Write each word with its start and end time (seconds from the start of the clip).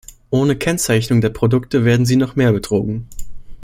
Ohne 0.31 0.55
Kennzeichnung 0.57 1.21
der 1.21 1.29
Produkte 1.29 1.85
werden 1.85 2.07
sie 2.07 2.15
noch 2.15 2.35
mehr 2.35 2.51
betrogen. 2.51 3.07